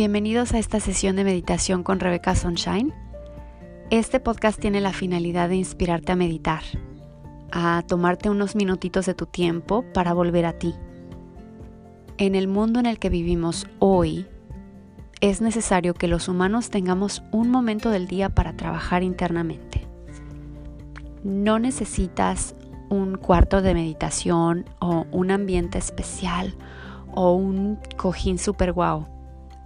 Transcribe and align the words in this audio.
Bienvenidos 0.00 0.54
a 0.54 0.58
esta 0.58 0.80
sesión 0.80 1.16
de 1.16 1.24
meditación 1.24 1.82
con 1.82 2.00
Rebecca 2.00 2.34
Sunshine. 2.34 2.90
Este 3.90 4.18
podcast 4.18 4.58
tiene 4.58 4.80
la 4.80 4.94
finalidad 4.94 5.50
de 5.50 5.56
inspirarte 5.56 6.12
a 6.12 6.16
meditar, 6.16 6.62
a 7.52 7.82
tomarte 7.86 8.30
unos 8.30 8.56
minutitos 8.56 9.04
de 9.04 9.12
tu 9.12 9.26
tiempo 9.26 9.84
para 9.92 10.14
volver 10.14 10.46
a 10.46 10.54
ti. 10.54 10.74
En 12.16 12.34
el 12.34 12.48
mundo 12.48 12.80
en 12.80 12.86
el 12.86 12.98
que 12.98 13.10
vivimos 13.10 13.66
hoy, 13.78 14.26
es 15.20 15.42
necesario 15.42 15.92
que 15.92 16.08
los 16.08 16.28
humanos 16.28 16.70
tengamos 16.70 17.22
un 17.30 17.50
momento 17.50 17.90
del 17.90 18.06
día 18.06 18.30
para 18.30 18.56
trabajar 18.56 19.02
internamente. 19.02 19.86
No 21.24 21.58
necesitas 21.58 22.54
un 22.88 23.18
cuarto 23.18 23.60
de 23.60 23.74
meditación 23.74 24.64
o 24.78 25.04
un 25.12 25.30
ambiente 25.30 25.76
especial 25.76 26.54
o 27.12 27.34
un 27.34 27.78
cojín 27.98 28.38
super 28.38 28.72
guau. 28.72 29.19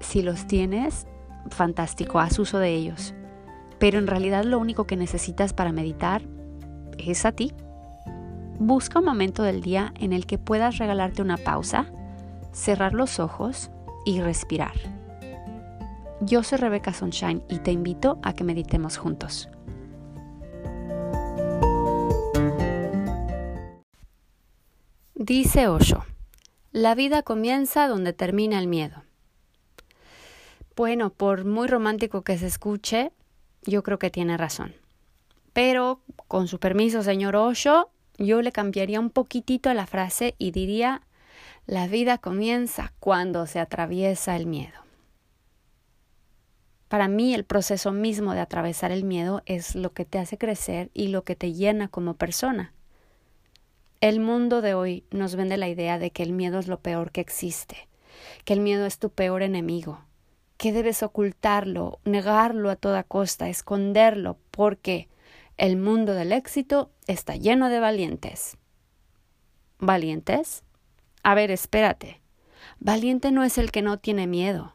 Si 0.05 0.23
los 0.23 0.47
tienes, 0.47 1.07
fantástico, 1.49 2.21
haz 2.21 2.39
uso 2.39 2.59
de 2.59 2.73
ellos. 2.73 3.15
Pero 3.79 3.99
en 3.99 4.07
realidad 4.07 4.45
lo 4.45 4.59
único 4.59 4.87
que 4.87 4.97
necesitas 4.97 5.53
para 5.53 5.73
meditar 5.73 6.23
es 6.99 7.25
a 7.25 7.33
ti. 7.33 7.53
Busca 8.61 9.01
un 9.01 9.07
momento 9.07 9.43
del 9.43 9.62
día 9.62 9.93
en 9.98 10.12
el 10.12 10.27
que 10.27 10.39
puedas 10.39 10.79
regalarte 10.79 11.23
una 11.23 11.39
pausa, 11.39 11.87
cerrar 12.53 12.93
los 12.93 13.19
ojos 13.19 13.71
y 14.05 14.21
respirar. 14.21 14.75
Yo 16.21 16.43
soy 16.43 16.59
Rebecca 16.59 16.93
Sunshine 16.93 17.43
y 17.48 17.59
te 17.59 17.73
invito 17.73 18.19
a 18.23 18.34
que 18.34 18.45
meditemos 18.45 18.98
juntos. 18.98 19.48
Dice 25.15 25.67
Osho, 25.67 26.05
la 26.73 26.95
vida 26.95 27.23
comienza 27.23 27.89
donde 27.89 28.12
termina 28.12 28.59
el 28.59 28.69
miedo. 28.69 29.04
Bueno, 30.77 31.11
por 31.11 31.44
muy 31.44 31.69
romántico 31.69 32.22
que 32.22 32.36
se 32.36 32.47
escuche, 32.47 33.12
yo 33.62 33.83
creo 33.83 33.98
que 33.98 34.11
tiene 34.11 34.36
razón. 34.36 34.75
Pero, 35.53 36.00
con 36.27 36.48
su 36.48 36.58
permiso, 36.58 37.05
señor 37.05 37.36
Osho, 37.36 37.91
yo 38.19 38.42
le 38.42 38.50
cambiaría 38.50 38.98
un 38.98 39.11
poquitito 39.11 39.72
la 39.72 39.86
frase 39.86 40.34
y 40.36 40.50
diría, 40.50 41.03
la 41.66 41.86
vida 41.86 42.19
comienza 42.19 42.92
cuando 42.98 43.47
se 43.47 43.61
atraviesa 43.61 44.34
el 44.34 44.47
miedo. 44.47 44.84
Para 46.88 47.09
mí 47.09 47.34
el 47.34 47.44
proceso 47.44 47.92
mismo 47.92 48.34
de 48.34 48.41
atravesar 48.41 48.92
el 48.92 49.05
miedo 49.05 49.42
es 49.47 49.75
lo 49.75 49.92
que 49.92 50.05
te 50.05 50.19
hace 50.19 50.38
crecer 50.38 50.91
y 50.92 51.09
lo 51.09 51.22
que 51.22 51.36
te 51.36 51.53
llena 51.53 51.88
como 51.88 52.14
persona. 52.14 52.72
El 54.00 54.20
mundo 54.20 54.61
de 54.61 54.75
hoy 54.75 55.05
nos 55.11 55.34
vende 55.34 55.56
la 55.56 55.69
idea 55.69 55.98
de 55.98 56.11
que 56.11 56.22
el 56.22 56.33
miedo 56.33 56.59
es 56.59 56.69
lo 56.69 56.81
peor 56.81 57.11
que 57.11 57.20
existe, 57.20 57.88
que 58.44 58.53
el 58.53 58.61
miedo 58.61 58.86
es 58.86 58.98
tu 58.98 59.11
peor 59.11 59.42
enemigo, 59.42 60.05
que 60.56 60.72
debes 60.72 61.02
ocultarlo, 61.02 61.98
negarlo 62.05 62.70
a 62.70 62.77
toda 62.77 63.02
costa, 63.02 63.48
esconderlo, 63.48 64.38
porque 64.50 65.08
el 65.56 65.77
mundo 65.77 66.14
del 66.14 66.33
éxito 66.33 66.91
está 67.06 67.36
lleno 67.36 67.69
de 67.69 67.80
valientes. 67.80 68.56
¿Valientes? 69.78 70.62
A 71.22 71.34
ver, 71.34 71.50
espérate. 71.50 72.20
Valiente 72.80 73.30
no 73.30 73.44
es 73.44 73.58
el 73.58 73.70
que 73.70 73.82
no 73.82 73.98
tiene 73.98 74.27
miedo. 74.27 74.75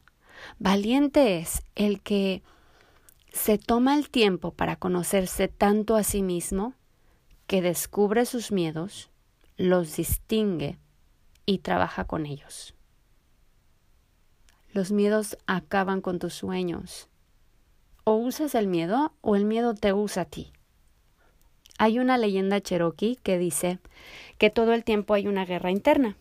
Valiente 0.57 1.37
es 1.39 1.63
el 1.75 2.01
que 2.01 2.43
se 3.31 3.57
toma 3.57 3.95
el 3.95 4.09
tiempo 4.09 4.51
para 4.51 4.75
conocerse 4.75 5.47
tanto 5.47 5.95
a 5.95 6.03
sí 6.03 6.21
mismo 6.21 6.73
que 7.47 7.61
descubre 7.61 8.25
sus 8.25 8.51
miedos, 8.51 9.09
los 9.57 9.95
distingue 9.95 10.77
y 11.45 11.59
trabaja 11.59 12.05
con 12.05 12.25
ellos. 12.25 12.75
Los 14.71 14.91
miedos 14.91 15.37
acaban 15.47 16.01
con 16.01 16.19
tus 16.19 16.35
sueños. 16.35 17.09
O 18.03 18.13
usas 18.15 18.53
el 18.53 18.67
miedo 18.67 19.13
o 19.21 19.35
el 19.35 19.45
miedo 19.45 19.73
te 19.73 19.93
usa 19.93 20.23
a 20.23 20.25
ti. 20.25 20.53
Hay 21.79 21.97
una 21.97 22.17
leyenda 22.17 22.61
cherokee 22.61 23.15
que 23.23 23.37
dice 23.37 23.79
que 24.37 24.49
todo 24.49 24.73
el 24.73 24.83
tiempo 24.83 25.13
hay 25.13 25.27
una 25.27 25.45
guerra 25.45 25.71
interna, 25.71 26.17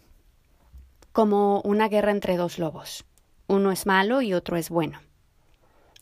como 1.13 1.61
una 1.63 1.89
guerra 1.89 2.13
entre 2.13 2.37
dos 2.37 2.59
lobos. 2.59 3.05
Uno 3.49 3.73
es 3.73 3.85
malo 3.85 4.23
y 4.23 4.35
otro 4.35 4.57
es 4.57 4.71
bueno. 4.71 5.01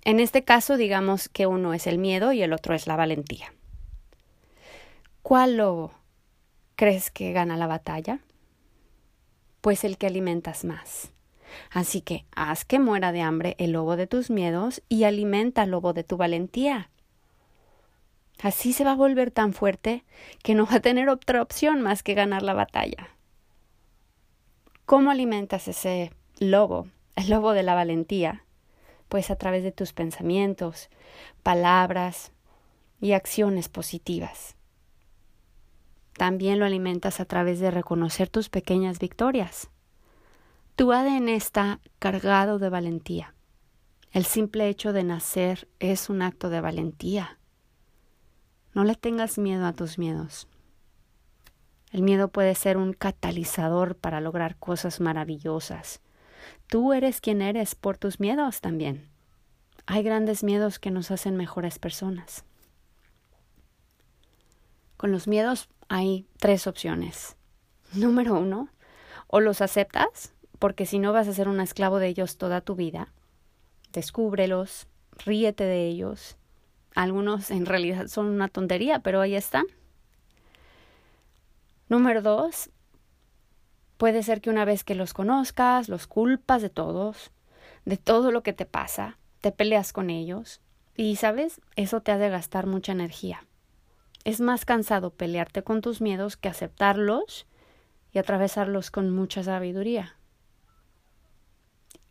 En 0.04 0.20
este 0.20 0.44
caso, 0.44 0.76
digamos 0.76 1.28
que 1.28 1.46
uno 1.46 1.74
es 1.74 1.86
el 1.88 1.98
miedo 1.98 2.32
y 2.32 2.42
el 2.42 2.52
otro 2.52 2.74
es 2.74 2.86
la 2.86 2.96
valentía. 2.96 3.52
¿Cuál 5.22 5.56
lobo 5.56 5.92
crees 6.76 7.10
que 7.10 7.32
gana 7.32 7.56
la 7.56 7.66
batalla? 7.66 8.20
Pues 9.62 9.82
el 9.82 9.98
que 9.98 10.06
alimentas 10.06 10.64
más. 10.64 11.10
Así 11.70 12.00
que 12.00 12.24
haz 12.34 12.64
que 12.64 12.78
muera 12.78 13.12
de 13.12 13.22
hambre 13.22 13.54
el 13.58 13.72
lobo 13.72 13.96
de 13.96 14.06
tus 14.06 14.30
miedos 14.30 14.82
y 14.88 15.04
alimenta 15.04 15.62
al 15.62 15.70
lobo 15.70 15.92
de 15.92 16.04
tu 16.04 16.16
valentía. 16.16 16.90
Así 18.42 18.72
se 18.72 18.84
va 18.84 18.92
a 18.92 18.96
volver 18.96 19.30
tan 19.30 19.52
fuerte 19.52 20.04
que 20.42 20.54
no 20.54 20.66
va 20.66 20.76
a 20.76 20.80
tener 20.80 21.08
otra 21.08 21.42
opción 21.42 21.80
más 21.82 22.02
que 22.02 22.14
ganar 22.14 22.42
la 22.42 22.54
batalla. 22.54 23.08
¿Cómo 24.84 25.10
alimentas 25.10 25.68
ese 25.68 26.12
lobo, 26.38 26.86
el 27.16 27.30
lobo 27.30 27.52
de 27.52 27.62
la 27.62 27.74
valentía? 27.74 28.44
Pues 29.08 29.30
a 29.30 29.36
través 29.36 29.62
de 29.62 29.72
tus 29.72 29.92
pensamientos, 29.92 30.90
palabras 31.42 32.32
y 33.00 33.12
acciones 33.12 33.68
positivas. 33.68 34.56
También 36.16 36.58
lo 36.58 36.64
alimentas 36.64 37.20
a 37.20 37.24
través 37.24 37.60
de 37.60 37.70
reconocer 37.70 38.28
tus 38.28 38.48
pequeñas 38.48 38.98
victorias. 38.98 39.70
Tu 40.76 40.92
ADN 40.92 41.30
está 41.30 41.80
cargado 41.98 42.58
de 42.58 42.68
valentía. 42.68 43.34
El 44.12 44.26
simple 44.26 44.68
hecho 44.68 44.92
de 44.92 45.04
nacer 45.04 45.68
es 45.78 46.10
un 46.10 46.20
acto 46.20 46.50
de 46.50 46.60
valentía. 46.60 47.38
No 48.74 48.84
le 48.84 48.94
tengas 48.94 49.38
miedo 49.38 49.64
a 49.64 49.72
tus 49.72 49.96
miedos. 49.96 50.48
El 51.92 52.02
miedo 52.02 52.28
puede 52.28 52.54
ser 52.54 52.76
un 52.76 52.92
catalizador 52.92 53.96
para 53.96 54.20
lograr 54.20 54.58
cosas 54.58 55.00
maravillosas. 55.00 56.02
Tú 56.66 56.92
eres 56.92 57.22
quien 57.22 57.40
eres 57.40 57.74
por 57.74 57.96
tus 57.96 58.20
miedos 58.20 58.60
también. 58.60 59.08
Hay 59.86 60.02
grandes 60.02 60.44
miedos 60.44 60.78
que 60.78 60.90
nos 60.90 61.10
hacen 61.10 61.38
mejores 61.38 61.78
personas. 61.78 62.44
Con 64.98 65.10
los 65.10 65.26
miedos 65.26 65.70
hay 65.88 66.26
tres 66.36 66.66
opciones. 66.66 67.36
Número 67.94 68.34
uno, 68.34 68.68
o 69.26 69.40
los 69.40 69.62
aceptas 69.62 70.34
porque 70.58 70.86
si 70.86 70.98
no 70.98 71.12
vas 71.12 71.28
a 71.28 71.32
ser 71.32 71.48
un 71.48 71.60
esclavo 71.60 71.98
de 71.98 72.08
ellos 72.08 72.36
toda 72.36 72.60
tu 72.60 72.74
vida. 72.74 73.12
Descúbrelos, 73.92 74.86
ríete 75.24 75.64
de 75.64 75.86
ellos. 75.86 76.36
Algunos 76.94 77.50
en 77.50 77.66
realidad 77.66 78.08
son 78.08 78.26
una 78.26 78.48
tontería, 78.48 79.00
pero 79.00 79.20
ahí 79.20 79.34
están. 79.34 79.66
Número 81.88 82.22
dos, 82.22 82.70
puede 83.96 84.22
ser 84.22 84.40
que 84.40 84.50
una 84.50 84.64
vez 84.64 84.82
que 84.82 84.94
los 84.94 85.14
conozcas, 85.14 85.88
los 85.88 86.06
culpas 86.06 86.62
de 86.62 86.70
todos, 86.70 87.30
de 87.84 87.96
todo 87.96 88.32
lo 88.32 88.42
que 88.42 88.52
te 88.52 88.66
pasa, 88.66 89.18
te 89.40 89.52
peleas 89.52 89.92
con 89.92 90.10
ellos 90.10 90.60
y, 90.96 91.16
¿sabes? 91.16 91.60
Eso 91.76 92.00
te 92.00 92.12
hace 92.12 92.28
gastar 92.28 92.66
mucha 92.66 92.92
energía. 92.92 93.46
Es 94.24 94.40
más 94.40 94.64
cansado 94.64 95.10
pelearte 95.10 95.62
con 95.62 95.82
tus 95.82 96.00
miedos 96.00 96.36
que 96.36 96.48
aceptarlos 96.48 97.46
y 98.12 98.18
atravesarlos 98.18 98.90
con 98.90 99.14
mucha 99.14 99.42
sabiduría. 99.44 100.16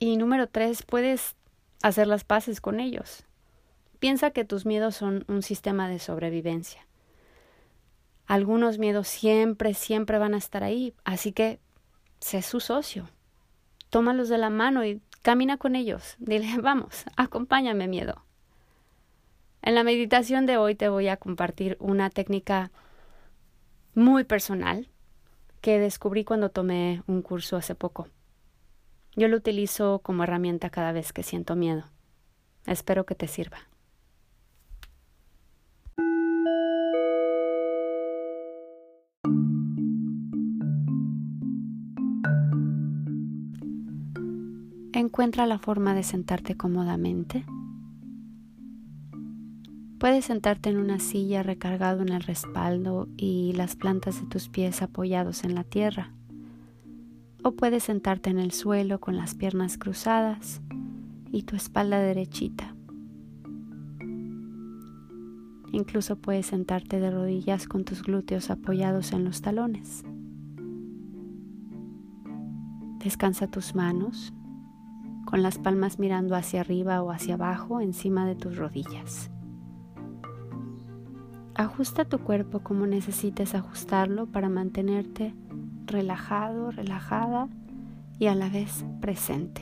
Y 0.06 0.18
número 0.18 0.46
tres, 0.46 0.84
puedes 0.84 1.36
hacer 1.82 2.06
las 2.06 2.24
paces 2.24 2.62
con 2.62 2.80
ellos. 2.80 3.26
Piensa 3.98 4.30
que 4.30 4.46
tus 4.46 4.64
miedos 4.64 4.96
son 4.96 5.26
un 5.28 5.42
sistema 5.42 5.90
de 5.90 5.98
sobrevivencia. 5.98 6.86
Algunos 8.28 8.78
miedos 8.78 9.08
siempre, 9.08 9.74
siempre 9.74 10.20
van 10.20 10.36
a 10.36 10.38
estar 10.38 10.64
ahí, 10.64 10.94
así 11.06 11.32
que 11.32 11.60
sé 12.20 12.44
su 12.44 12.60
socio. 12.60 13.10
Tómalos 13.90 14.30
de 14.30 14.38
la 14.38 14.52
mano 14.52 14.86
y 14.86 15.02
camina 15.24 15.58
con 15.58 15.76
ellos. 15.76 16.18
Dile, 16.20 16.56
vamos, 16.62 17.06
acompáñame 17.18 17.88
miedo. 17.88 18.24
En 19.64 19.74
la 19.74 19.84
meditación 19.84 20.46
de 20.46 20.58
hoy 20.58 20.76
te 20.76 20.88
voy 20.88 21.08
a 21.08 21.18
compartir 21.18 21.78
una 21.80 22.12
técnica 22.12 22.70
muy 23.96 24.24
personal 24.24 24.88
que 25.62 25.80
descubrí 25.80 26.24
cuando 26.24 26.50
tomé 26.50 27.02
un 27.08 27.24
curso 27.24 27.58
hace 27.58 27.74
poco. 27.74 28.08
Yo 29.18 29.30
lo 29.30 29.38
utilizo 29.38 30.00
como 30.00 30.24
herramienta 30.24 30.70
cada 30.70 30.92
vez 30.92 31.14
que 31.14 31.24
siento 31.24 31.56
miedo. 31.56 31.86
Espero 32.66 33.06
que 33.06 33.16
te 33.16 33.28
sirva. 33.28 33.60
Encuentra 44.92 45.46
la 45.46 45.60
forma 45.60 45.94
de 45.94 46.04
sentarte 46.04 46.58
cómodamente. 46.58 47.46
Puedes 49.98 50.26
sentarte 50.26 50.70
en 50.70 50.78
una 50.78 51.00
silla 51.00 51.42
recargado 51.42 52.02
en 52.02 52.10
el 52.10 52.22
respaldo 52.22 53.08
y 53.16 53.54
las 53.54 53.78
plantas 53.78 54.20
de 54.20 54.28
tus 54.28 54.50
pies 54.50 54.82
apoyados 54.82 55.46
en 55.46 55.56
la 55.56 55.64
tierra 55.64 56.12
o 57.46 57.52
puedes 57.52 57.84
sentarte 57.84 58.32
en 58.32 58.40
el 58.40 58.52
suelo 58.52 59.00
con 59.00 59.18
las 59.18 59.36
piernas 59.36 59.78
cruzadas 59.78 60.64
y 61.32 61.44
tu 61.44 61.56
espalda 61.56 62.00
derechita. 62.00 62.76
Incluso 65.72 66.16
puedes 66.16 66.48
sentarte 66.48 67.00
de 67.00 67.12
rodillas 67.12 67.68
con 67.68 67.86
tus 67.86 68.02
glúteos 68.02 68.50
apoyados 68.50 69.12
en 69.12 69.26
los 69.26 69.44
talones. 69.44 70.04
Descansa 73.04 73.46
tus 73.46 73.76
manos 73.76 74.34
con 75.28 75.44
las 75.44 75.60
palmas 75.60 76.00
mirando 76.00 76.36
hacia 76.36 76.62
arriba 76.62 77.04
o 77.04 77.12
hacia 77.12 77.36
abajo 77.36 77.80
encima 77.80 78.26
de 78.26 78.34
tus 78.34 78.58
rodillas. 78.58 79.30
Ajusta 81.54 82.06
tu 82.06 82.18
cuerpo 82.18 82.62
como 82.62 82.88
necesites 82.88 83.54
ajustarlo 83.54 84.26
para 84.26 84.50
mantenerte 84.50 85.36
relajado, 85.86 86.72
relajada 86.72 87.48
y 88.20 88.28
a 88.28 88.36
la 88.36 88.50
vez 88.50 88.86
presente. 89.02 89.62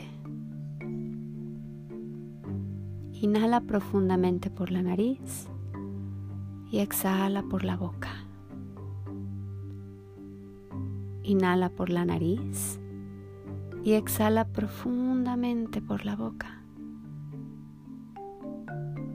Inhala 3.13 3.61
profundamente 3.61 4.49
por 4.49 4.71
la 4.71 4.81
nariz 4.81 5.47
y 6.71 6.79
exhala 6.79 7.43
por 7.43 7.63
la 7.63 7.77
boca. 7.77 8.09
Inhala 11.23 11.69
por 11.69 11.89
la 11.89 12.03
nariz 12.03 12.79
y 13.83 13.93
exhala 13.93 14.45
profundamente 14.45 15.81
por 15.81 16.05
la 16.05 16.15
boca. 16.15 16.63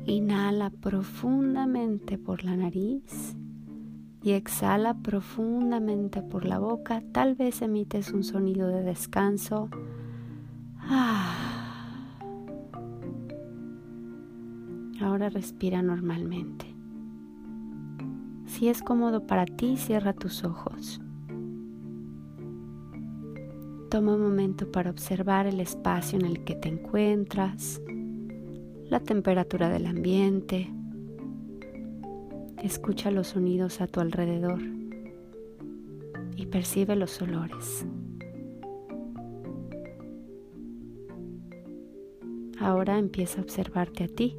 Inhala 0.06 0.70
profundamente 0.70 2.16
por 2.16 2.44
la 2.44 2.56
nariz 2.56 3.36
y 4.22 4.32
exhala 4.32 4.94
profundamente 4.94 6.22
por 6.22 6.44
la 6.44 6.58
boca. 6.58 7.02
Tal 7.12 7.34
vez 7.34 7.62
emites 7.62 8.12
un 8.12 8.24
sonido 8.24 8.68
de 8.68 8.82
descanso. 8.82 9.68
Ah. 10.80 11.48
Ahora 15.00 15.28
respira 15.28 15.82
normalmente. 15.82 16.66
Si 18.46 18.68
es 18.68 18.82
cómodo 18.82 19.26
para 19.26 19.44
ti, 19.44 19.76
cierra 19.76 20.12
tus 20.12 20.42
ojos. 20.42 21.00
Toma 23.90 24.16
un 24.16 24.22
momento 24.22 24.70
para 24.70 24.90
observar 24.90 25.46
el 25.46 25.60
espacio 25.60 26.18
en 26.18 26.26
el 26.26 26.44
que 26.44 26.54
te 26.54 26.68
encuentras, 26.68 27.80
la 28.88 29.00
temperatura 29.00 29.68
del 29.68 29.86
ambiente. 29.86 30.70
Escucha 32.62 33.12
los 33.12 33.28
sonidos 33.28 33.80
a 33.80 33.86
tu 33.86 34.00
alrededor 34.00 34.60
y 36.36 36.46
percibe 36.46 36.96
los 36.96 37.22
olores. 37.22 37.86
Ahora 42.58 42.98
empieza 42.98 43.38
a 43.38 43.42
observarte 43.44 44.04
a 44.04 44.08
ti. 44.08 44.36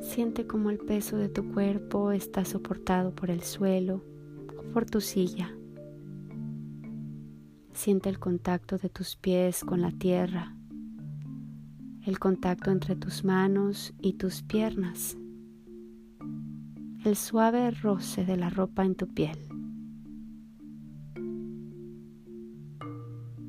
Siente 0.00 0.46
como 0.46 0.70
el 0.70 0.78
peso 0.78 1.16
de 1.16 1.28
tu 1.28 1.52
cuerpo 1.52 2.12
está 2.12 2.44
soportado 2.44 3.12
por 3.12 3.28
el 3.28 3.42
suelo 3.42 4.04
o 4.56 4.62
por 4.72 4.86
tu 4.86 5.00
silla. 5.00 5.52
Siente 7.72 8.08
el 8.08 8.20
contacto 8.20 8.78
de 8.78 8.88
tus 8.88 9.16
pies 9.16 9.64
con 9.64 9.80
la 9.80 9.90
tierra, 9.90 10.54
el 12.06 12.20
contacto 12.20 12.70
entre 12.70 12.94
tus 12.94 13.24
manos 13.24 13.92
y 14.00 14.12
tus 14.12 14.42
piernas, 14.42 15.16
el 17.04 17.16
suave 17.16 17.70
roce 17.70 18.24
de 18.24 18.36
la 18.36 18.50
ropa 18.50 18.84
en 18.84 18.94
tu 18.94 19.08
piel. 19.08 19.38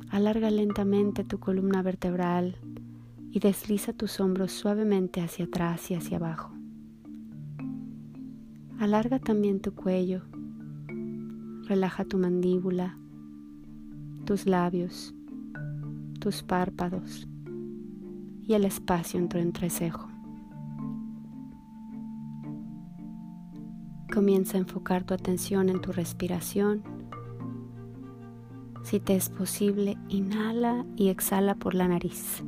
Alarga 0.10 0.50
lentamente 0.50 1.24
tu 1.24 1.40
columna 1.40 1.82
vertebral 1.82 2.58
y 3.32 3.40
desliza 3.40 3.94
tus 3.94 4.20
hombros 4.20 4.52
suavemente 4.52 5.22
hacia 5.22 5.46
atrás 5.46 5.90
y 5.92 5.96
hacia 5.96 6.18
abajo. 6.18 6.52
Alarga 8.80 9.20
también 9.20 9.60
tu 9.60 9.74
cuello. 9.74 10.22
Relaja 11.68 12.06
tu 12.06 12.18
mandíbula 12.18 12.98
tus 14.26 14.46
labios, 14.46 15.14
tus 16.20 16.44
párpados 16.44 17.28
y 18.42 18.54
el 18.54 18.64
espacio 18.64 19.20
en 19.20 19.28
tu 19.28 19.38
entrecejo. 19.38 20.13
Comienza 24.12 24.58
a 24.58 24.62
enfocar 24.62 25.04
tu 25.04 25.14
atención 25.14 25.70
en 25.70 25.82
tu 25.82 25.92
respiración. 25.92 26.82
Si 28.84 29.00
te 29.00 29.16
es 29.16 29.30
posible, 29.30 29.98
inhala 30.10 30.86
y 30.96 31.10
exhala 31.10 31.56
por 31.56 31.76
la 31.76 31.88
nariz. 31.88 32.44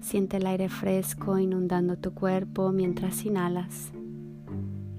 Siente 0.00 0.38
el 0.38 0.46
aire 0.46 0.68
fresco 0.68 1.38
inundando 1.38 1.96
tu 1.96 2.14
cuerpo 2.14 2.72
mientras 2.72 3.24
inhalas 3.24 3.92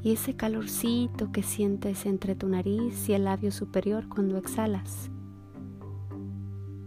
y 0.07 0.13
ese 0.13 0.35
calorcito 0.35 1.33
que 1.33 1.43
sientes 1.43 2.05
entre 2.05 2.33
tu 2.33 2.47
nariz 2.47 3.09
y 3.09 3.13
el 3.13 3.25
labio 3.25 3.51
superior 3.51 4.07
cuando 4.07 4.37
exhalas. 4.37 5.11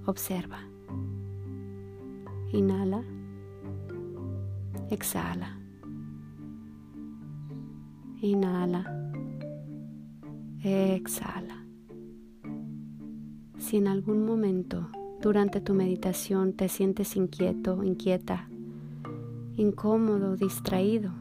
Observa. 0.07 0.61
Inhala. 2.53 3.05
Exhala. 4.91 5.60
Inhala. 8.21 8.85
Exhala. 10.63 11.67
Si 13.59 13.77
en 13.77 13.89
algún 13.89 14.25
momento 14.25 14.89
durante 15.21 15.61
tu 15.61 15.75
meditación 15.75 16.55
te 16.55 16.69
sientes 16.69 17.17
inquieto, 17.17 17.85
inquieta, 17.85 18.49
incómodo, 19.57 20.37
distraído, 20.37 21.13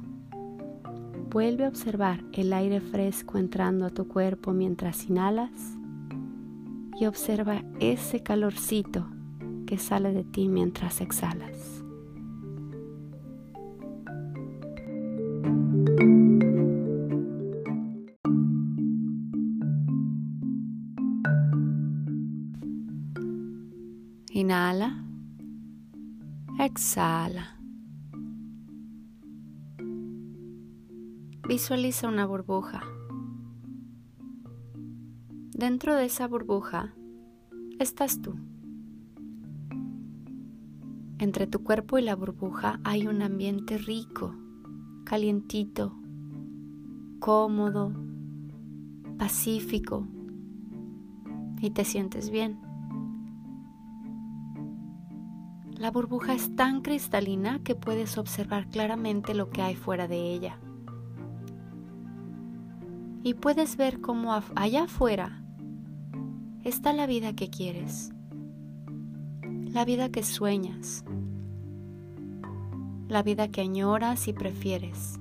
Vuelve 1.32 1.66
a 1.66 1.68
observar 1.68 2.24
el 2.34 2.52
aire 2.54 2.82
fresco 2.82 3.38
entrando 3.38 3.86
a 3.86 3.92
tu 3.92 4.08
cuerpo 4.08 4.52
mientras 4.52 5.08
inhalas 5.08 5.78
y 7.00 7.06
observa 7.06 7.64
ese 7.80 8.24
calorcito 8.24 9.06
que 9.68 9.78
sale 9.78 10.12
de 10.12 10.24
ti 10.24 10.48
mientras 10.48 11.02
exhalas. 11.02 11.79
Inhala, 24.70 25.04
exhala. 26.60 27.58
Visualiza 31.48 32.08
una 32.08 32.28
burbuja. 32.28 32.84
Dentro 35.54 35.96
de 35.96 36.06
esa 36.06 36.28
burbuja 36.28 36.94
estás 37.80 38.22
tú. 38.22 38.36
Entre 41.18 41.48
tu 41.48 41.64
cuerpo 41.64 41.98
y 41.98 42.04
la 42.04 42.16
burbuja 42.16 42.80
hay 42.84 43.08
un 43.08 43.24
ambiente 43.24 43.80
rico, 43.80 44.36
calientito, 45.04 45.96
cómodo, 47.20 47.92
pacífico 49.18 50.08
y 51.60 51.72
te 51.72 51.84
sientes 51.86 52.30
bien. 52.30 52.69
La 55.80 55.92
burbuja 55.92 56.34
es 56.34 56.56
tan 56.58 56.82
cristalina 56.82 57.64
que 57.64 57.74
puedes 57.74 58.18
observar 58.18 58.68
claramente 58.68 59.34
lo 59.34 59.50
que 59.50 59.62
hay 59.62 59.76
fuera 59.76 60.10
de 60.10 60.34
ella 60.34 60.60
y 63.24 63.34
puedes 63.34 63.78
ver 63.78 64.02
cómo 64.02 64.34
allá 64.56 64.84
afuera 64.84 65.42
está 66.64 66.94
la 66.94 67.06
vida 67.06 67.34
que 67.34 67.50
quieres, 67.50 68.12
la 69.72 69.86
vida 69.86 70.10
que 70.10 70.24
sueñas, 70.24 71.06
la 73.08 73.24
vida 73.24 73.50
que 73.50 73.62
añoras 73.62 74.28
y 74.28 74.34
prefieres. 74.34 75.20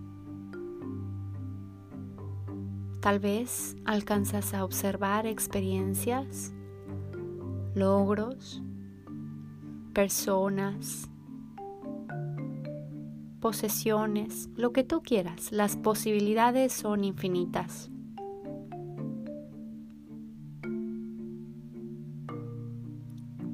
Tal 3.00 3.21
vez 3.21 3.77
alcanzas 3.85 4.55
a 4.55 4.65
observar 4.65 5.27
experiencias, 5.27 6.53
logros, 7.75 8.61
personas, 9.92 11.11
posesiones, 13.40 14.49
lo 14.57 14.73
que 14.73 14.85
tú 14.85 15.02
quieras. 15.02 15.52
Las 15.52 15.76
posibilidades 15.76 16.73
son 16.73 17.04
infinitas. 17.04 17.90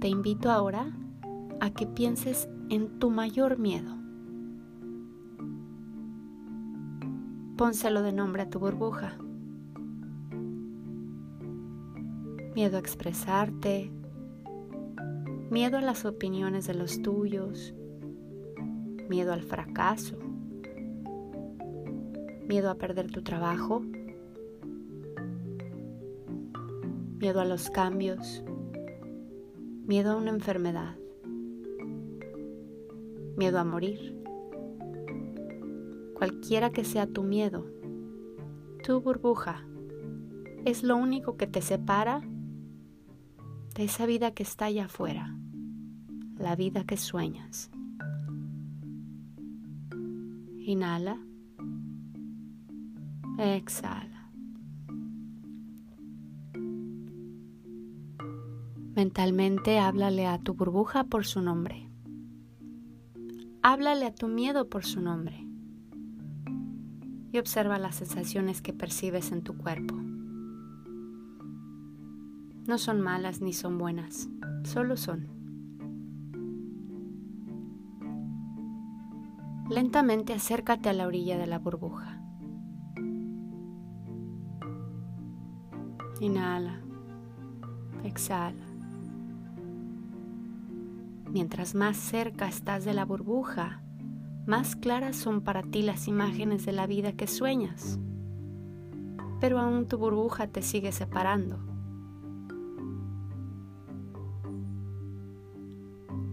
Te 0.00 0.08
invito 0.08 0.50
ahora 0.50 0.92
a 1.60 1.70
que 1.70 1.86
pienses 1.86 2.48
en 2.68 2.98
tu 2.98 3.10
mayor 3.10 3.58
miedo. 3.58 3.96
Pónselo 7.56 8.02
de 8.02 8.12
nombre 8.12 8.42
a 8.42 8.50
tu 8.50 8.58
burbuja. 8.58 9.16
Miedo 12.54 12.76
a 12.76 12.80
expresarte, 12.80 13.90
Miedo 15.54 15.78
a 15.78 15.82
las 15.82 16.04
opiniones 16.04 16.66
de 16.66 16.74
los 16.74 17.00
tuyos, 17.00 17.72
miedo 19.08 19.32
al 19.32 19.44
fracaso, 19.44 20.18
miedo 22.48 22.70
a 22.70 22.74
perder 22.74 23.12
tu 23.12 23.22
trabajo, 23.22 23.80
miedo 27.20 27.40
a 27.40 27.44
los 27.44 27.70
cambios, 27.70 28.42
miedo 29.86 30.10
a 30.10 30.16
una 30.16 30.30
enfermedad, 30.30 30.96
miedo 33.36 33.60
a 33.60 33.64
morir. 33.64 34.20
Cualquiera 36.14 36.70
que 36.70 36.82
sea 36.82 37.06
tu 37.06 37.22
miedo, 37.22 37.64
tu 38.82 39.00
burbuja 39.00 39.64
es 40.64 40.82
lo 40.82 40.96
único 40.96 41.36
que 41.36 41.46
te 41.46 41.62
separa 41.62 42.22
de 43.76 43.84
esa 43.84 44.04
vida 44.04 44.32
que 44.32 44.42
está 44.42 44.64
allá 44.64 44.86
afuera, 44.86 45.36
la 46.38 46.56
vida 46.56 46.84
que 46.84 46.96
sueñas. 46.96 47.70
Inhala. 50.58 51.18
Exhala. 53.38 54.30
Mentalmente 58.94 59.80
háblale 59.80 60.26
a 60.26 60.38
tu 60.38 60.54
burbuja 60.54 61.04
por 61.04 61.26
su 61.26 61.42
nombre. 61.42 61.90
Háblale 63.62 64.06
a 64.06 64.14
tu 64.14 64.28
miedo 64.28 64.68
por 64.68 64.84
su 64.84 65.00
nombre. 65.00 65.46
Y 67.32 67.38
observa 67.38 67.78
las 67.78 67.96
sensaciones 67.96 68.62
que 68.62 68.72
percibes 68.72 69.32
en 69.32 69.42
tu 69.42 69.56
cuerpo. 69.56 69.96
No 72.66 72.78
son 72.78 73.00
malas 73.00 73.40
ni 73.40 73.52
son 73.52 73.78
buenas, 73.78 74.28
solo 74.62 74.96
son. 74.96 75.33
Lentamente 79.74 80.32
acércate 80.32 80.88
a 80.88 80.92
la 80.92 81.04
orilla 81.04 81.36
de 81.36 81.48
la 81.48 81.58
burbuja. 81.58 82.22
Inhala, 86.20 86.80
exhala. 88.04 88.64
Mientras 91.28 91.74
más 91.74 91.96
cerca 91.96 92.46
estás 92.46 92.84
de 92.84 92.94
la 92.94 93.04
burbuja, 93.04 93.82
más 94.46 94.76
claras 94.76 95.16
son 95.16 95.40
para 95.40 95.64
ti 95.64 95.82
las 95.82 96.06
imágenes 96.06 96.64
de 96.64 96.70
la 96.70 96.86
vida 96.86 97.10
que 97.14 97.26
sueñas. 97.26 97.98
Pero 99.40 99.58
aún 99.58 99.88
tu 99.88 99.98
burbuja 99.98 100.46
te 100.46 100.62
sigue 100.62 100.92
separando. 100.92 101.58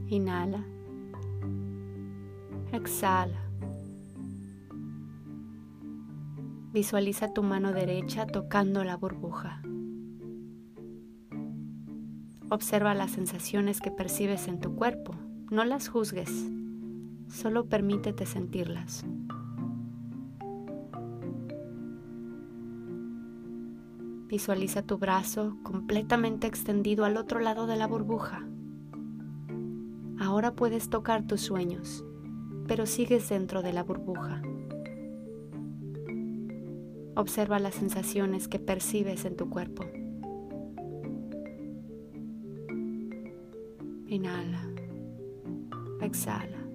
Inhala. 0.10 0.64
Exhala. 2.72 3.38
Visualiza 6.72 7.34
tu 7.34 7.44
mano 7.44 7.74
derecha 7.74 8.26
tocando 8.26 8.86
la 8.86 8.96
burbuja. 8.96 9.62
Observa 12.50 12.94
las 12.94 13.12
sensaciones 13.12 13.82
que 13.82 13.92
percibes 13.92 14.48
en 14.48 14.62
tu 14.62 14.74
cuerpo. 14.76 15.14
No 15.50 15.66
las 15.66 15.90
juzgues, 15.90 16.50
solo 17.28 17.68
permítete 17.68 18.26
sentirlas. 18.26 19.06
Visualiza 24.30 24.82
tu 24.82 24.98
brazo 24.98 25.58
completamente 25.62 26.48
extendido 26.48 27.04
al 27.04 27.18
otro 27.18 27.42
lado 27.42 27.68
de 27.68 27.76
la 27.76 27.86
burbuja. 27.86 28.48
Ahora 30.18 30.56
puedes 30.56 30.90
tocar 30.90 31.28
tus 31.28 31.42
sueños, 31.42 32.06
pero 32.72 32.86
sigues 32.86 33.28
dentro 33.28 33.62
de 33.62 33.74
la 33.74 33.84
burbuja. 33.84 34.42
Observa 37.18 37.60
las 37.60 37.76
sensaciones 37.76 38.48
que 38.48 38.60
percibes 38.60 39.26
en 39.26 39.36
tu 39.36 39.50
cuerpo. 39.50 39.84
Inhala. 44.08 44.66
Exhala. 46.00 46.66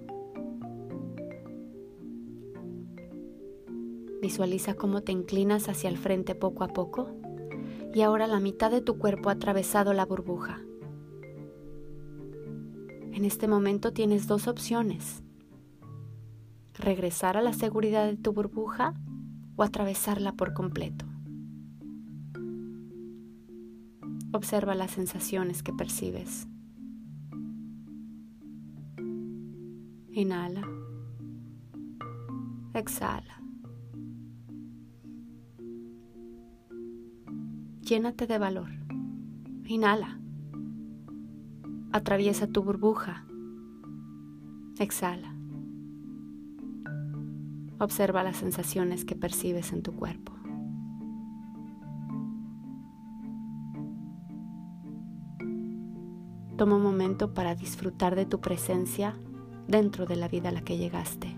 Visualiza 4.21 4.75
cómo 4.75 5.01
te 5.01 5.13
inclinas 5.13 5.67
hacia 5.67 5.89
el 5.89 5.97
frente 5.97 6.35
poco 6.35 6.63
a 6.63 6.67
poco 6.67 7.09
y 7.91 8.03
ahora 8.03 8.27
la 8.27 8.39
mitad 8.39 8.69
de 8.69 8.81
tu 8.81 8.99
cuerpo 8.99 9.29
ha 9.29 9.33
atravesado 9.33 9.93
la 9.93 10.05
burbuja. 10.05 10.61
En 13.13 13.25
este 13.25 13.47
momento 13.47 13.93
tienes 13.93 14.27
dos 14.27 14.47
opciones. 14.47 15.23
Regresar 16.87 17.35
a 17.35 17.41
la 17.41 17.51
seguridad 17.51 18.05
de 18.05 18.15
tu 18.15 18.31
burbuja 18.31 18.93
o 19.57 19.63
atravesarla 19.63 20.31
por 20.31 20.53
completo. 20.53 21.03
Observa 24.31 24.73
las 24.73 24.91
sensaciones 24.91 25.63
que 25.63 25.73
percibes. 25.73 26.47
Inhala. 30.13 30.61
Exhala. 32.73 33.43
Llénate 37.81 38.27
de 38.27 38.37
valor. 38.37 38.69
Inhala. 39.65 40.21
Atraviesa 41.91 42.47
tu 42.47 42.63
burbuja. 42.63 43.25
Exhala. 44.79 45.36
Observa 47.79 48.23
las 48.23 48.37
sensaciones 48.37 49.05
que 49.05 49.15
percibes 49.15 49.71
en 49.71 49.83
tu 49.83 49.93
cuerpo. 49.93 50.33
Toma 56.57 56.75
un 56.75 56.81
momento 56.81 57.33
para 57.33 57.53
disfrutar 57.53 58.15
de 58.15 58.25
tu 58.25 58.41
presencia 58.41 59.15
dentro 59.67 60.05
de 60.05 60.15
la 60.15 60.27
vida 60.27 60.49
a 60.49 60.51
la 60.51 60.61
que 60.61 60.77
llegaste. 60.77 61.35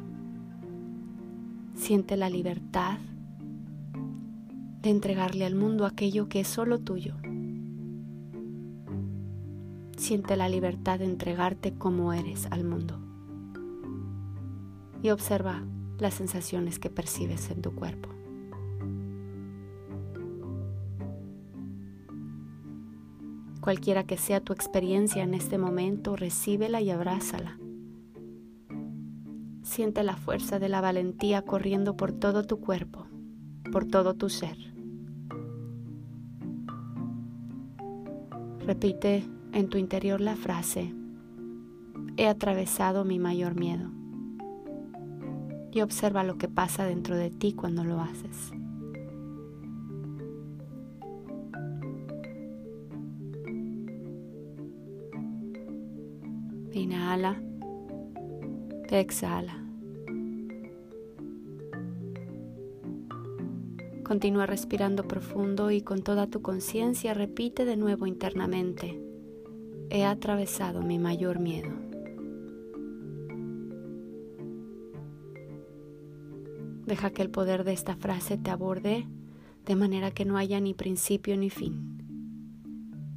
Siente 1.75 2.15
la 2.15 2.29
libertad 2.29 2.99
de 4.81 4.89
entregarle 4.89 5.45
al 5.45 5.55
mundo 5.55 5.85
aquello 5.85 6.29
que 6.29 6.39
es 6.41 6.47
solo 6.47 6.79
tuyo 6.79 7.15
siente 9.99 10.37
la 10.37 10.49
libertad 10.49 10.99
de 10.99 11.05
entregarte 11.05 11.73
como 11.73 12.13
eres 12.13 12.47
al 12.47 12.63
mundo. 12.63 12.99
Y 15.03 15.11
observa 15.11 15.63
las 15.99 16.13
sensaciones 16.13 16.79
que 16.79 16.89
percibes 16.89 17.49
en 17.51 17.61
tu 17.61 17.73
cuerpo. 17.73 18.09
Cualquiera 23.61 24.05
que 24.05 24.17
sea 24.17 24.39
tu 24.39 24.53
experiencia 24.53 25.21
en 25.21 25.33
este 25.33 25.57
momento, 25.57 26.15
recíbela 26.15 26.81
y 26.81 26.89
abrázala. 26.89 27.59
Siente 29.63 30.01
la 30.03 30.15
fuerza 30.15 30.57
de 30.59 30.69
la 30.69 30.81
valentía 30.81 31.43
corriendo 31.43 31.95
por 31.95 32.11
todo 32.13 32.43
tu 32.43 32.59
cuerpo, 32.59 33.05
por 33.71 33.85
todo 33.85 34.13
tu 34.13 34.29
ser. 34.29 34.57
Repite 38.65 39.25
en 39.51 39.67
tu 39.67 39.77
interior 39.77 40.21
la 40.21 40.35
frase, 40.35 40.93
he 42.17 42.27
atravesado 42.27 43.03
mi 43.03 43.19
mayor 43.19 43.55
miedo. 43.55 43.98
Y 45.71 45.81
observa 45.81 46.23
lo 46.23 46.37
que 46.37 46.47
pasa 46.47 46.85
dentro 46.85 47.15
de 47.15 47.29
ti 47.29 47.53
cuando 47.53 47.83
lo 47.83 48.01
haces. 48.01 48.51
Inhala, 56.73 57.41
exhala. 58.89 59.63
Continúa 64.03 64.47
respirando 64.47 65.07
profundo 65.07 65.69
y 65.69 65.81
con 65.81 66.01
toda 66.01 66.25
tu 66.27 66.41
conciencia 66.41 67.13
repite 67.13 67.63
de 67.65 67.77
nuevo 67.77 68.07
internamente 68.07 68.99
he 69.89 70.05
atravesado 70.05 70.81
mi 70.81 70.99
mayor 70.99 71.39
miedo. 71.39 71.88
Deja 76.89 77.11
que 77.11 77.21
el 77.21 77.29
poder 77.29 77.65
de 77.65 77.71
esta 77.71 77.95
frase 77.95 78.35
te 78.39 78.49
aborde 78.49 79.07
de 79.63 79.75
manera 79.75 80.09
que 80.09 80.25
no 80.25 80.37
haya 80.37 80.59
ni 80.59 80.73
principio 80.73 81.37
ni 81.37 81.51
fin. 81.51 82.01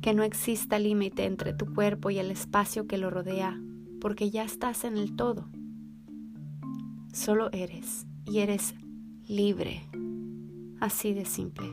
Que 0.02 0.12
no 0.12 0.24
exista 0.24 0.78
límite 0.78 1.24
entre 1.24 1.54
tu 1.54 1.72
cuerpo 1.72 2.10
y 2.10 2.18
el 2.18 2.30
espacio 2.30 2.86
que 2.86 2.98
lo 2.98 3.08
rodea, 3.08 3.58
porque 3.98 4.28
ya 4.28 4.44
estás 4.44 4.84
en 4.84 4.98
el 4.98 5.16
todo. 5.16 5.48
Solo 7.14 7.50
eres 7.52 8.06
y 8.26 8.40
eres 8.40 8.74
libre. 9.26 9.88
Así 10.78 11.14
de 11.14 11.24
simple. 11.24 11.66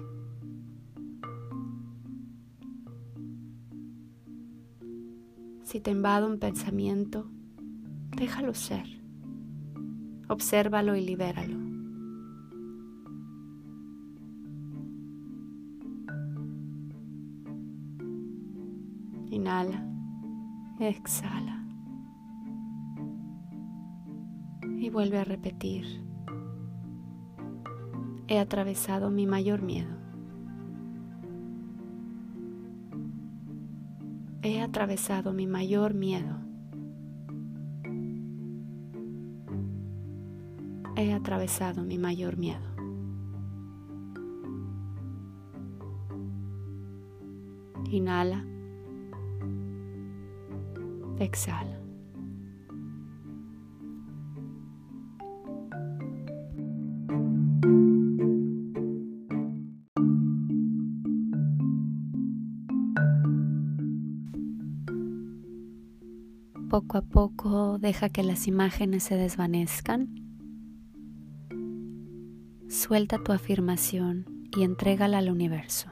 Si 5.63 5.81
te 5.81 5.91
invado 5.91 6.27
un 6.27 6.39
pensamiento, 6.39 7.29
déjalo 8.15 8.53
ser. 8.53 8.85
Obsérvalo 10.29 10.95
y 10.95 11.01
libéralo. 11.01 11.68
Exhala. 20.79 21.65
Y 24.77 24.89
vuelve 24.89 25.19
a 25.19 25.23
repetir. 25.25 25.85
He 28.27 28.39
atravesado 28.39 29.09
mi 29.09 29.25
mayor 29.25 29.61
miedo. 29.61 29.97
He 34.41 34.61
atravesado 34.61 35.33
mi 35.33 35.47
mayor 35.47 35.93
miedo. 35.93 36.37
He 40.95 41.13
atravesado 41.13 41.83
mi 41.83 41.97
mayor 41.97 42.37
miedo. 42.37 42.69
Inhala. 47.89 48.45
Exhala. 51.19 51.79
Poco 66.69 66.97
a 66.97 67.01
poco 67.01 67.79
deja 67.79 68.09
que 68.09 68.23
las 68.23 68.47
imágenes 68.47 69.03
se 69.03 69.15
desvanezcan. 69.15 70.07
Suelta 72.69 73.17
tu 73.23 73.31
afirmación 73.31 74.25
y 74.55 74.63
entrégala 74.63 75.17
al 75.17 75.31
universo. 75.31 75.89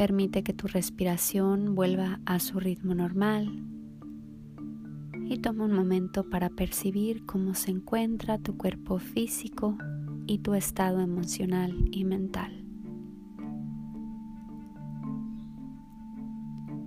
Permite 0.00 0.42
que 0.42 0.54
tu 0.54 0.66
respiración 0.66 1.74
vuelva 1.74 2.20
a 2.24 2.38
su 2.38 2.58
ritmo 2.58 2.94
normal 2.94 3.66
y 5.28 5.36
toma 5.40 5.66
un 5.66 5.74
momento 5.74 6.24
para 6.30 6.48
percibir 6.48 7.26
cómo 7.26 7.52
se 7.52 7.70
encuentra 7.70 8.38
tu 8.38 8.56
cuerpo 8.56 8.98
físico 8.98 9.76
y 10.26 10.38
tu 10.38 10.54
estado 10.54 11.00
emocional 11.00 11.74
y 11.90 12.06
mental. 12.06 12.64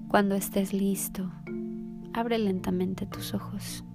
Cuando 0.08 0.34
estés 0.34 0.74
listo, 0.74 1.32
abre 2.14 2.40
lentamente 2.40 3.06
tus 3.06 3.36
ojos 3.36 3.86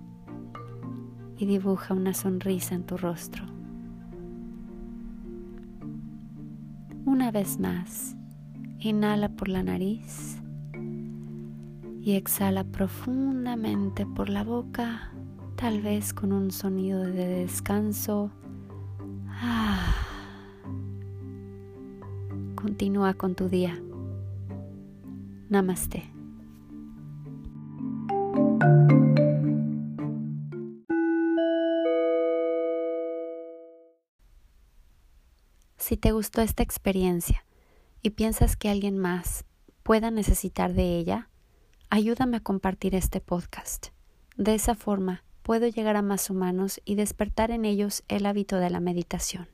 y 1.37 1.45
dibuja 1.45 1.93
una 1.93 2.15
sonrisa 2.15 2.77
en 2.77 2.85
tu 2.85 2.97
rostro. 2.97 3.47
Una 7.05 7.33
vez 7.33 7.59
más, 7.59 8.15
Inhala 8.81 9.29
por 9.31 9.49
la 9.49 9.65
nariz 9.65 10.39
y 12.01 12.15
exhala 12.15 12.63
profundamente 12.63 14.07
por 14.07 14.29
la 14.29 14.45
boca, 14.45 15.13
tal 15.57 15.83
vez 15.83 16.15
con 16.15 16.33
un 16.33 16.53
sonido 16.53 17.03
de 17.03 17.27
descanso. 17.27 18.31
Ah. 19.29 19.95
Continúa 22.55 23.15
con 23.15 23.35
tu 23.35 23.49
día. 23.49 23.83
Namaste. 25.49 26.05
Si 35.77 35.97
te 35.97 36.13
gustó 36.13 36.43
esta 36.43 36.63
experiencia, 36.63 37.45
y 38.09 38.11
piensas 38.11 38.57
que 38.57 38.71
alguien 38.71 38.97
más 38.97 39.45
pueda 39.83 40.11
necesitar 40.11 40.73
de 40.73 40.97
ella, 40.97 41.29
ayúdame 41.91 42.39
a 42.39 42.41
compartir 42.41 42.95
este 42.95 43.21
podcast. 43.21 43.89
De 44.39 44.55
esa 44.55 44.75
forma 44.75 45.25
puedo 45.43 45.67
llegar 45.67 45.95
a 45.95 46.01
más 46.01 46.31
humanos 46.31 46.81
y 46.87 46.95
despertar 46.95 47.51
en 47.51 47.67
ellos 47.67 48.05
el 48.09 48.25
hábito 48.25 48.57
de 48.57 48.71
la 48.71 48.81
meditación. 48.81 49.47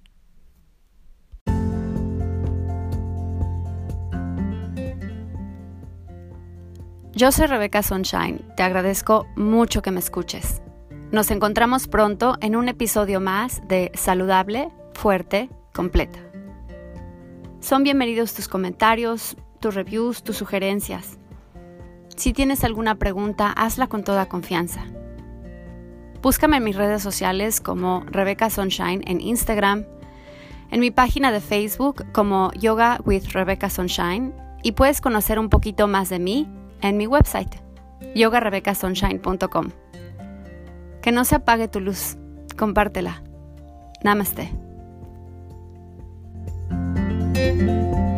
Yo 7.13 7.33
soy 7.33 7.47
Rebeca 7.47 7.83
Sunshine, 7.83 8.41
te 8.57 8.63
agradezco 8.63 9.27
mucho 9.35 9.83
que 9.83 9.91
me 9.91 9.99
escuches. 9.99 10.63
Nos 11.11 11.33
encontramos 11.33 11.89
pronto 11.89 12.37
en 12.41 12.55
un 12.55 12.69
episodio 12.69 13.21
más 13.21 13.67
de 13.67 13.91
Saludable, 13.95 14.71
Fuerte, 14.95 15.51
Completa. 15.73 16.34
Son 17.65 17.83
bienvenidos 17.83 18.35
tus 18.35 18.47
comentarios, 18.47 19.39
tus 19.59 19.75
reviews, 19.75 20.23
tus 20.23 20.37
sugerencias. 20.37 21.19
Si 22.15 22.35
tienes 22.35 22.63
alguna 22.63 22.97
pregunta, 22.97 23.51
hazla 23.51 23.87
con 23.87 24.05
toda 24.05 24.29
confianza. 24.29 24.85
Búscame 26.21 26.59
en 26.59 26.65
mis 26.65 26.77
redes 26.77 27.03
sociales 27.03 27.63
como 27.63 28.05
Rebecca 28.05 28.51
Sunshine 28.51 29.03
en 29.07 29.19
Instagram, 29.23 29.87
en 30.71 30.81
mi 30.81 30.91
página 30.91 31.33
de 31.33 31.41
Facebook 31.41 32.05
como 32.13 32.53
Yoga 32.53 33.01
with 33.07 33.29
Rebecca 33.33 33.71
Sunshine 33.71 34.35
y 34.63 34.73
puedes 34.73 35.01
conocer 35.01 35.39
un 35.39 35.49
poquito 35.49 35.87
más 35.89 36.11
de 36.11 36.19
mí 36.19 36.47
en 36.83 36.99
mi 36.99 37.07
website 37.07 37.63
yogarebeccasunshine.com. 38.15 39.71
Que 41.01 41.13
no 41.13 41.25
se 41.25 41.37
apague 41.37 41.69
tu 41.69 41.81
luz, 41.81 42.19
compártela. 42.59 43.23
Namaste. 44.03 44.64
Música 47.53 48.14